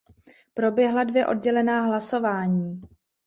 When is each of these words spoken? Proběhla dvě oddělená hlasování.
Proběhla 0.53 1.03
dvě 1.03 1.27
oddělená 1.27 1.81
hlasování. 1.81 2.81